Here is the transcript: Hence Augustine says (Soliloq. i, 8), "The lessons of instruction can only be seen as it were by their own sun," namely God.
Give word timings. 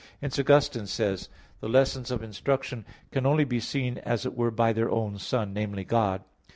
Hence 0.19 0.39
Augustine 0.39 0.87
says 0.87 1.25
(Soliloq. 1.25 1.27
i, 1.27 1.27
8), 1.27 1.61
"The 1.61 1.67
lessons 1.69 2.09
of 2.09 2.23
instruction 2.23 2.85
can 3.11 3.27
only 3.27 3.43
be 3.43 3.59
seen 3.59 3.99
as 3.99 4.25
it 4.25 4.35
were 4.35 4.49
by 4.49 4.73
their 4.73 4.89
own 4.89 5.19
sun," 5.19 5.53
namely 5.53 5.83
God. 5.83 6.23